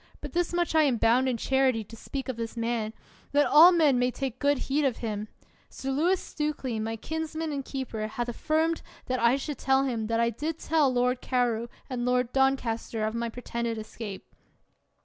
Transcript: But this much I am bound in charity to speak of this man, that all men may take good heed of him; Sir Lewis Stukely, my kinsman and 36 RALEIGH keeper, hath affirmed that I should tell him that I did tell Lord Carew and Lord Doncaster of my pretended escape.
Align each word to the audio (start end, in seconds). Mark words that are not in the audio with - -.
But 0.19 0.33
this 0.33 0.51
much 0.51 0.73
I 0.73 0.81
am 0.81 0.97
bound 0.97 1.29
in 1.29 1.37
charity 1.37 1.83
to 1.83 1.95
speak 1.95 2.27
of 2.27 2.35
this 2.35 2.57
man, 2.57 2.91
that 3.33 3.45
all 3.45 3.71
men 3.71 3.99
may 3.99 4.09
take 4.09 4.39
good 4.39 4.57
heed 4.57 4.83
of 4.83 4.97
him; 4.97 5.27
Sir 5.69 5.91
Lewis 5.91 6.19
Stukely, 6.19 6.79
my 6.79 6.95
kinsman 6.95 7.51
and 7.51 7.63
36 7.63 7.71
RALEIGH 7.71 7.71
keeper, 7.71 8.07
hath 8.07 8.27
affirmed 8.27 8.81
that 9.05 9.19
I 9.19 9.35
should 9.35 9.59
tell 9.59 9.83
him 9.83 10.07
that 10.07 10.19
I 10.19 10.31
did 10.31 10.57
tell 10.57 10.91
Lord 10.91 11.21
Carew 11.21 11.67
and 11.87 12.03
Lord 12.03 12.33
Doncaster 12.33 13.05
of 13.05 13.13
my 13.13 13.29
pretended 13.29 13.77
escape. 13.77 14.25